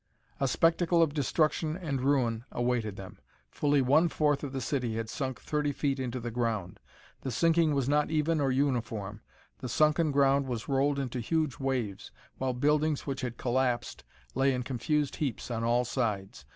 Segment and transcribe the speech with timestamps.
[0.39, 3.19] A spectacle of destruction and ruin awaited them.
[3.51, 6.79] Fully one fourth of the city had sunk thirty feet into the ground.
[7.21, 9.21] The sinking was not even nor uniform.
[9.59, 12.09] The sunken ground was rolled into huge waves
[12.39, 14.03] while buildings which had collapsed
[14.33, 16.45] lay in confused heaps on all sides.